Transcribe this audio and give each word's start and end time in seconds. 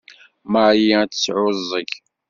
Marie 0.51 0.95
ad 0.99 1.09
tesɛuẓẓeg. 1.11 1.89